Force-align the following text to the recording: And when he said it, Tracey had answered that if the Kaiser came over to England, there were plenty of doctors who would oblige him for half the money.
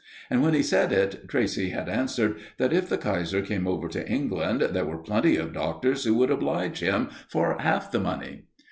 And 0.31 0.41
when 0.41 0.55
he 0.55 0.63
said 0.63 0.91
it, 0.91 1.29
Tracey 1.29 1.69
had 1.69 1.87
answered 1.87 2.37
that 2.57 2.73
if 2.73 2.89
the 2.89 2.97
Kaiser 2.97 3.43
came 3.43 3.67
over 3.67 3.87
to 3.89 4.09
England, 4.09 4.61
there 4.71 4.83
were 4.83 4.97
plenty 4.97 5.35
of 5.37 5.53
doctors 5.53 6.05
who 6.05 6.15
would 6.15 6.31
oblige 6.31 6.79
him 6.79 7.11
for 7.27 7.55
half 7.59 7.91
the 7.91 7.99
money. 7.99 8.45